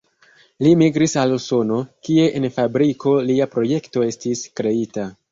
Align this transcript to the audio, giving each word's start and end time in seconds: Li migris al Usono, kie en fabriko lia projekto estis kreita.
Li 0.67 0.69
migris 0.81 1.11
al 1.23 1.33
Usono, 1.33 1.75
kie 2.07 2.23
en 2.39 2.47
fabriko 2.55 3.13
lia 3.27 3.47
projekto 3.51 4.07
estis 4.07 4.43
kreita. 4.61 5.05